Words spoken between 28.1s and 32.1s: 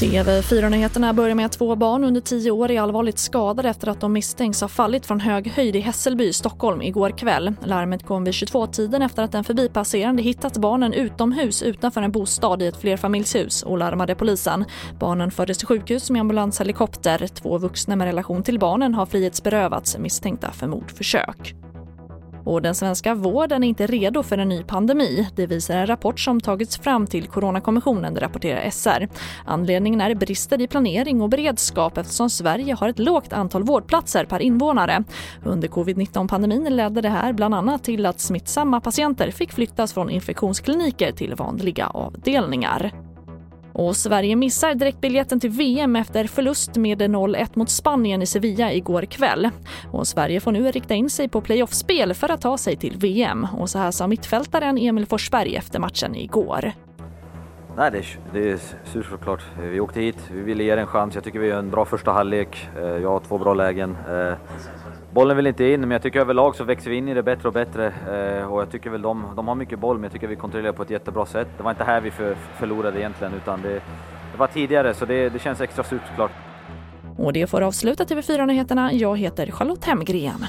rapporterar SR. Anledningen är brister i planering och beredskap